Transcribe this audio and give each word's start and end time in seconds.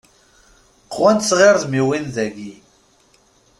Qwant 0.93 1.21
tɣirdmiwin 1.29 2.05
dagi. 2.15 2.53